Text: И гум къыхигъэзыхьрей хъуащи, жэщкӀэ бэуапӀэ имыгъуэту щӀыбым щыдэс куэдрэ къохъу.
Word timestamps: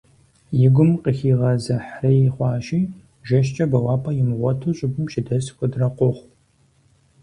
И 0.65 0.67
гум 0.75 0.91
къыхигъэзыхьрей 1.03 2.21
хъуащи, 2.33 2.81
жэщкӀэ 3.27 3.65
бэуапӀэ 3.71 4.11
имыгъуэту 4.21 4.75
щӀыбым 4.77 5.05
щыдэс 5.11 5.45
куэдрэ 5.57 5.87
къохъу. 5.97 6.27